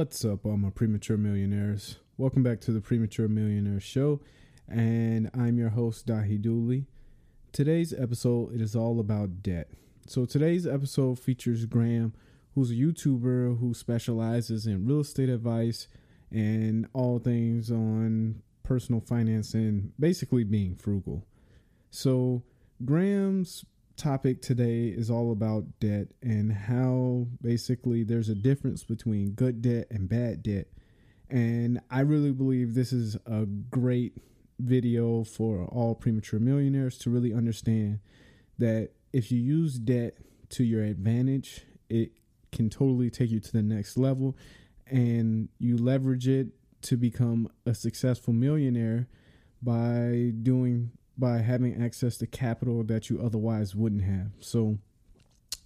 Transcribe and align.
What's 0.00 0.24
up, 0.24 0.46
all 0.46 0.56
my 0.56 0.70
premature 0.70 1.18
millionaires? 1.18 1.98
Welcome 2.16 2.42
back 2.42 2.58
to 2.62 2.72
the 2.72 2.80
Premature 2.80 3.28
Millionaire 3.28 3.80
Show, 3.80 4.22
and 4.66 5.30
I'm 5.34 5.58
your 5.58 5.68
host, 5.68 6.06
Dahi 6.06 6.40
Dooley. 6.40 6.86
Today's 7.52 7.92
episode 7.92 8.54
it 8.54 8.62
is 8.62 8.74
all 8.74 8.98
about 8.98 9.42
debt. 9.42 9.68
So 10.06 10.24
today's 10.24 10.66
episode 10.66 11.18
features 11.18 11.66
Graham, 11.66 12.14
who's 12.54 12.70
a 12.70 12.76
YouTuber 12.76 13.60
who 13.60 13.74
specializes 13.74 14.66
in 14.66 14.86
real 14.86 15.00
estate 15.00 15.28
advice 15.28 15.86
and 16.30 16.88
all 16.94 17.18
things 17.18 17.70
on 17.70 18.40
personal 18.62 19.02
finance 19.02 19.52
and 19.52 19.92
basically 20.00 20.44
being 20.44 20.76
frugal. 20.76 21.26
So 21.90 22.42
Graham's 22.86 23.66
topic 24.00 24.40
today 24.40 24.86
is 24.86 25.10
all 25.10 25.30
about 25.30 25.78
debt 25.78 26.08
and 26.22 26.50
how 26.50 27.26
basically 27.42 28.02
there's 28.02 28.30
a 28.30 28.34
difference 28.34 28.82
between 28.82 29.32
good 29.32 29.60
debt 29.60 29.88
and 29.90 30.08
bad 30.08 30.42
debt. 30.42 30.68
And 31.28 31.80
I 31.90 32.00
really 32.00 32.32
believe 32.32 32.74
this 32.74 32.94
is 32.94 33.16
a 33.26 33.44
great 33.44 34.16
video 34.58 35.22
for 35.22 35.66
all 35.66 35.94
premature 35.94 36.40
millionaires 36.40 36.96
to 36.98 37.10
really 37.10 37.34
understand 37.34 38.00
that 38.56 38.92
if 39.12 39.30
you 39.30 39.38
use 39.38 39.78
debt 39.78 40.14
to 40.50 40.64
your 40.64 40.82
advantage, 40.82 41.66
it 41.90 42.12
can 42.52 42.70
totally 42.70 43.10
take 43.10 43.30
you 43.30 43.38
to 43.38 43.52
the 43.52 43.62
next 43.62 43.98
level 43.98 44.34
and 44.86 45.50
you 45.58 45.76
leverage 45.76 46.26
it 46.26 46.48
to 46.82 46.96
become 46.96 47.50
a 47.66 47.74
successful 47.74 48.32
millionaire 48.32 49.08
by 49.62 50.32
doing 50.42 50.90
by 51.20 51.38
having 51.38 51.82
access 51.82 52.16
to 52.18 52.26
capital 52.26 52.82
that 52.84 53.10
you 53.10 53.20
otherwise 53.22 53.74
wouldn't 53.74 54.02
have. 54.02 54.32
So 54.40 54.78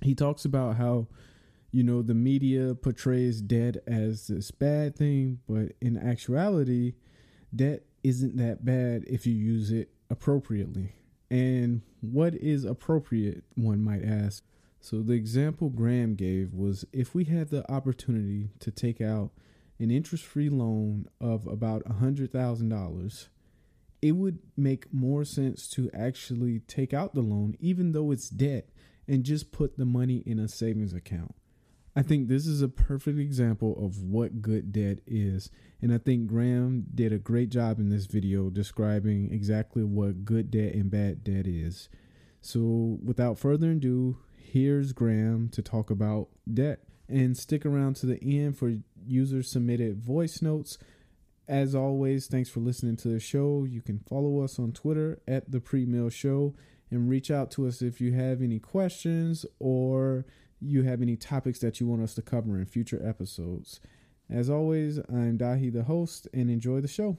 he 0.02 0.14
talks 0.14 0.44
about 0.44 0.76
how 0.76 1.06
you 1.70 1.82
know 1.82 2.02
the 2.02 2.14
media 2.14 2.74
portrays 2.74 3.40
debt 3.40 3.76
as 3.86 4.26
this 4.28 4.50
bad 4.50 4.96
thing, 4.96 5.40
but 5.48 5.72
in 5.80 5.96
actuality, 5.96 6.94
debt 7.54 7.84
isn't 8.02 8.36
that 8.36 8.64
bad 8.64 9.04
if 9.06 9.26
you 9.26 9.34
use 9.34 9.70
it 9.70 9.90
appropriately. 10.10 10.94
And 11.30 11.82
what 12.00 12.34
is 12.34 12.64
appropriate, 12.64 13.44
one 13.54 13.82
might 13.82 14.04
ask. 14.04 14.44
So 14.80 15.02
the 15.02 15.14
example 15.14 15.70
Graham 15.70 16.14
gave 16.14 16.52
was 16.52 16.84
if 16.92 17.14
we 17.14 17.24
had 17.24 17.48
the 17.48 17.68
opportunity 17.72 18.50
to 18.60 18.70
take 18.70 19.00
out 19.00 19.30
an 19.78 19.90
interest-free 19.90 20.50
loan 20.50 21.06
of 21.20 21.46
about 21.46 21.82
a 21.86 21.94
$100,000 21.94 23.28
it 24.04 24.12
would 24.12 24.38
make 24.54 24.92
more 24.92 25.24
sense 25.24 25.66
to 25.66 25.90
actually 25.94 26.58
take 26.68 26.92
out 26.92 27.14
the 27.14 27.22
loan, 27.22 27.56
even 27.58 27.92
though 27.92 28.10
it's 28.10 28.28
debt, 28.28 28.68
and 29.08 29.24
just 29.24 29.50
put 29.50 29.78
the 29.78 29.86
money 29.86 30.22
in 30.26 30.38
a 30.38 30.46
savings 30.46 30.92
account. 30.92 31.34
I 31.96 32.02
think 32.02 32.28
this 32.28 32.46
is 32.46 32.60
a 32.60 32.68
perfect 32.68 33.18
example 33.18 33.82
of 33.82 34.02
what 34.02 34.42
good 34.42 34.72
debt 34.72 34.98
is. 35.06 35.50
And 35.80 35.90
I 35.90 35.96
think 35.96 36.26
Graham 36.26 36.84
did 36.94 37.14
a 37.14 37.18
great 37.18 37.48
job 37.48 37.78
in 37.78 37.88
this 37.88 38.04
video 38.04 38.50
describing 38.50 39.32
exactly 39.32 39.84
what 39.84 40.26
good 40.26 40.50
debt 40.50 40.74
and 40.74 40.90
bad 40.90 41.24
debt 41.24 41.46
is. 41.46 41.88
So, 42.42 42.98
without 43.02 43.38
further 43.38 43.70
ado, 43.70 44.18
here's 44.36 44.92
Graham 44.92 45.48
to 45.48 45.62
talk 45.62 45.88
about 45.88 46.28
debt. 46.52 46.80
And 47.08 47.38
stick 47.38 47.64
around 47.64 47.96
to 47.96 48.06
the 48.06 48.22
end 48.22 48.58
for 48.58 48.74
user 49.06 49.42
submitted 49.42 49.96
voice 49.96 50.42
notes 50.42 50.76
as 51.48 51.74
always, 51.74 52.26
thanks 52.26 52.48
for 52.48 52.60
listening 52.60 52.96
to 52.96 53.08
the 53.08 53.20
show. 53.20 53.64
You 53.64 53.82
can 53.82 53.98
follow 53.98 54.40
us 54.40 54.58
on 54.58 54.72
Twitter 54.72 55.20
at 55.28 55.50
the 55.50 55.60
Pre 55.60 55.84
Mill 55.84 56.08
Show 56.08 56.54
and 56.90 57.08
reach 57.08 57.30
out 57.30 57.50
to 57.52 57.66
us 57.66 57.82
if 57.82 58.00
you 58.00 58.12
have 58.12 58.40
any 58.40 58.58
questions 58.58 59.44
or 59.58 60.24
you 60.60 60.82
have 60.84 61.02
any 61.02 61.16
topics 61.16 61.58
that 61.58 61.80
you 61.80 61.86
want 61.86 62.02
us 62.02 62.14
to 62.14 62.22
cover 62.22 62.58
in 62.58 62.64
future 62.64 63.00
episodes. 63.06 63.80
As 64.30 64.48
always, 64.48 64.98
I'm 64.98 65.36
Dahi, 65.36 65.72
the 65.72 65.82
host, 65.84 66.28
and 66.32 66.50
enjoy 66.50 66.80
the 66.80 66.88
show. 66.88 67.18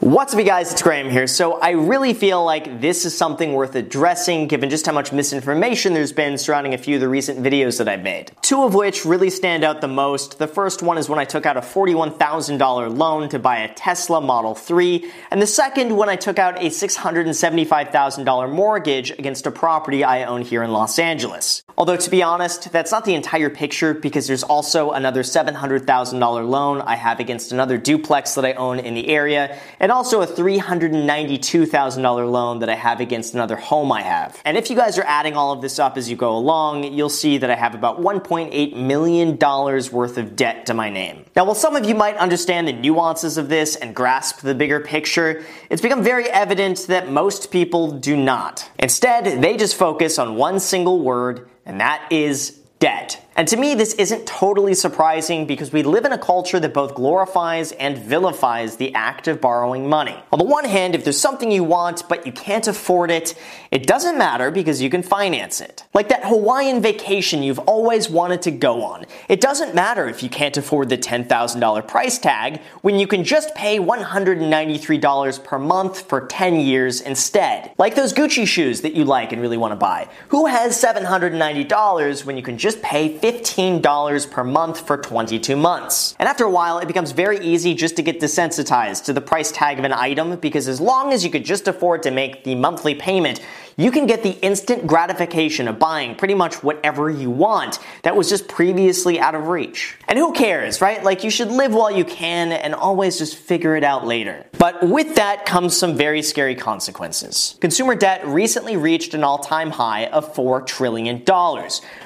What's 0.00 0.32
up, 0.32 0.38
you 0.38 0.46
guys? 0.46 0.70
It's 0.70 0.80
Graham 0.80 1.10
here. 1.10 1.26
So, 1.26 1.58
I 1.58 1.70
really 1.70 2.14
feel 2.14 2.44
like 2.44 2.80
this 2.80 3.04
is 3.04 3.18
something 3.18 3.54
worth 3.54 3.74
addressing 3.74 4.46
given 4.46 4.70
just 4.70 4.86
how 4.86 4.92
much 4.92 5.12
misinformation 5.12 5.92
there's 5.92 6.12
been 6.12 6.38
surrounding 6.38 6.72
a 6.72 6.78
few 6.78 6.94
of 6.94 7.00
the 7.00 7.08
recent 7.08 7.40
videos 7.40 7.78
that 7.78 7.88
I've 7.88 8.04
made. 8.04 8.30
Two 8.40 8.62
of 8.62 8.74
which 8.74 9.04
really 9.04 9.28
stand 9.28 9.64
out 9.64 9.80
the 9.80 9.88
most. 9.88 10.38
The 10.38 10.46
first 10.46 10.82
one 10.82 10.98
is 10.98 11.08
when 11.08 11.18
I 11.18 11.24
took 11.24 11.46
out 11.46 11.56
a 11.56 11.60
$41,000 11.60 12.96
loan 12.96 13.28
to 13.30 13.40
buy 13.40 13.56
a 13.56 13.74
Tesla 13.74 14.20
Model 14.20 14.54
3, 14.54 15.10
and 15.32 15.42
the 15.42 15.48
second 15.48 15.96
when 15.96 16.08
I 16.08 16.14
took 16.14 16.38
out 16.38 16.58
a 16.58 16.68
$675,000 16.68 18.52
mortgage 18.52 19.10
against 19.10 19.48
a 19.48 19.50
property 19.50 20.04
I 20.04 20.22
own 20.22 20.42
here 20.42 20.62
in 20.62 20.70
Los 20.70 21.00
Angeles. 21.00 21.64
Although, 21.76 21.96
to 21.96 22.10
be 22.10 22.24
honest, 22.24 22.72
that's 22.72 22.90
not 22.90 23.04
the 23.04 23.14
entire 23.14 23.50
picture 23.50 23.94
because 23.94 24.26
there's 24.26 24.42
also 24.42 24.90
another 24.90 25.22
$700,000 25.22 26.48
loan 26.48 26.80
I 26.80 26.96
have 26.96 27.20
against 27.20 27.52
another 27.52 27.78
duplex 27.78 28.34
that 28.34 28.44
I 28.44 28.54
own 28.54 28.80
in 28.80 28.94
the 28.94 29.08
area. 29.08 29.56
And 29.78 29.87
and 29.88 29.94
also 29.94 30.20
a 30.20 30.26
$392,000 30.26 32.30
loan 32.30 32.58
that 32.58 32.68
I 32.68 32.74
have 32.74 33.00
against 33.00 33.32
another 33.32 33.56
home 33.56 33.90
I 33.90 34.02
have. 34.02 34.38
And 34.44 34.58
if 34.58 34.68
you 34.68 34.76
guys 34.76 34.98
are 34.98 35.04
adding 35.06 35.34
all 35.34 35.50
of 35.50 35.62
this 35.62 35.78
up 35.78 35.96
as 35.96 36.10
you 36.10 36.16
go 36.16 36.36
along, 36.36 36.92
you'll 36.92 37.08
see 37.08 37.38
that 37.38 37.50
I 37.50 37.54
have 37.54 37.74
about 37.74 37.98
$1.8 37.98 38.76
million 38.76 39.38
worth 39.38 40.18
of 40.18 40.36
debt 40.36 40.66
to 40.66 40.74
my 40.74 40.90
name. 40.90 41.24
Now, 41.34 41.46
while 41.46 41.54
some 41.54 41.74
of 41.74 41.86
you 41.86 41.94
might 41.94 42.18
understand 42.18 42.68
the 42.68 42.74
nuances 42.74 43.38
of 43.38 43.48
this 43.48 43.76
and 43.76 43.96
grasp 43.96 44.40
the 44.40 44.54
bigger 44.54 44.80
picture, 44.80 45.42
it's 45.70 45.80
become 45.80 46.04
very 46.04 46.28
evident 46.28 46.80
that 46.88 47.10
most 47.10 47.50
people 47.50 47.90
do 47.90 48.14
not. 48.14 48.70
Instead, 48.78 49.42
they 49.42 49.56
just 49.56 49.74
focus 49.74 50.18
on 50.18 50.36
one 50.36 50.60
single 50.60 51.00
word, 51.00 51.48
and 51.64 51.80
that 51.80 52.12
is 52.12 52.57
debt. 52.78 53.24
And 53.38 53.46
to 53.46 53.56
me, 53.56 53.76
this 53.76 53.94
isn't 53.94 54.26
totally 54.26 54.74
surprising 54.74 55.46
because 55.46 55.72
we 55.72 55.84
live 55.84 56.04
in 56.04 56.10
a 56.10 56.18
culture 56.18 56.58
that 56.58 56.74
both 56.74 56.96
glorifies 56.96 57.70
and 57.70 57.96
vilifies 57.96 58.78
the 58.78 58.92
act 58.96 59.28
of 59.28 59.40
borrowing 59.40 59.88
money. 59.88 60.16
On 60.32 60.40
the 60.40 60.44
one 60.44 60.64
hand, 60.64 60.96
if 60.96 61.04
there's 61.04 61.20
something 61.20 61.52
you 61.52 61.62
want 61.62 62.08
but 62.08 62.26
you 62.26 62.32
can't 62.32 62.66
afford 62.66 63.12
it, 63.12 63.38
it 63.70 63.86
doesn't 63.86 64.18
matter 64.18 64.50
because 64.50 64.82
you 64.82 64.90
can 64.90 65.04
finance 65.04 65.60
it. 65.60 65.84
Like 65.94 66.08
that 66.08 66.24
Hawaiian 66.24 66.82
vacation 66.82 67.44
you've 67.44 67.60
always 67.60 68.10
wanted 68.10 68.42
to 68.42 68.50
go 68.50 68.82
on. 68.82 69.06
It 69.28 69.40
doesn't 69.40 69.72
matter 69.72 70.08
if 70.08 70.20
you 70.20 70.28
can't 70.28 70.56
afford 70.56 70.88
the 70.88 70.98
$10,000 70.98 71.86
price 71.86 72.18
tag 72.18 72.60
when 72.82 72.98
you 72.98 73.06
can 73.06 73.22
just 73.22 73.54
pay 73.54 73.78
$193 73.78 75.44
per 75.44 75.58
month 75.60 76.08
for 76.08 76.26
10 76.26 76.58
years 76.58 77.00
instead. 77.02 77.70
Like 77.78 77.94
those 77.94 78.12
Gucci 78.12 78.48
shoes 78.48 78.80
that 78.80 78.94
you 78.94 79.04
like 79.04 79.30
and 79.30 79.40
really 79.40 79.56
want 79.56 79.70
to 79.70 79.76
buy. 79.76 80.08
Who 80.30 80.46
has 80.46 80.76
$790 80.82 82.24
when 82.24 82.36
you 82.36 82.42
can 82.42 82.58
just 82.58 82.67
pay 82.76 83.18
$15 83.18 84.30
per 84.30 84.44
month 84.44 84.86
for 84.86 84.96
22 84.96 85.56
months. 85.56 86.14
And 86.18 86.28
after 86.28 86.44
a 86.44 86.50
while, 86.50 86.78
it 86.78 86.86
becomes 86.86 87.12
very 87.12 87.38
easy 87.40 87.74
just 87.74 87.96
to 87.96 88.02
get 88.02 88.20
desensitized 88.20 89.04
to 89.04 89.12
the 89.12 89.20
price 89.20 89.50
tag 89.52 89.78
of 89.78 89.84
an 89.84 89.92
item 89.92 90.36
because 90.36 90.68
as 90.68 90.80
long 90.80 91.12
as 91.12 91.24
you 91.24 91.30
could 91.30 91.44
just 91.44 91.68
afford 91.68 92.02
to 92.02 92.10
make 92.10 92.44
the 92.44 92.54
monthly 92.54 92.94
payment, 92.94 93.40
you 93.78 93.92
can 93.92 94.06
get 94.06 94.24
the 94.24 94.32
instant 94.40 94.88
gratification 94.88 95.68
of 95.68 95.78
buying 95.78 96.16
pretty 96.16 96.34
much 96.34 96.64
whatever 96.64 97.08
you 97.08 97.30
want 97.30 97.78
that 98.02 98.16
was 98.16 98.28
just 98.28 98.48
previously 98.48 99.20
out 99.20 99.36
of 99.36 99.46
reach. 99.46 99.96
And 100.08 100.18
who 100.18 100.32
cares, 100.32 100.80
right? 100.80 101.02
Like 101.04 101.22
you 101.22 101.30
should 101.30 101.52
live 101.52 101.72
while 101.72 101.90
you 101.90 102.04
can 102.04 102.50
and 102.50 102.74
always 102.74 103.18
just 103.18 103.36
figure 103.36 103.76
it 103.76 103.84
out 103.84 104.04
later. 104.04 104.44
But 104.58 104.82
with 104.82 105.14
that 105.14 105.46
comes 105.46 105.76
some 105.76 105.96
very 105.96 106.22
scary 106.22 106.56
consequences. 106.56 107.56
Consumer 107.60 107.94
debt 107.94 108.26
recently 108.26 108.76
reached 108.76 109.14
an 109.14 109.22
all-time 109.22 109.70
high 109.70 110.06
of 110.06 110.34
$4 110.34 110.66
trillion. 110.66 111.24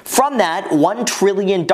From 0.03 0.37
that, 0.37 0.65
$1 0.65 1.05
trillion 1.07 1.67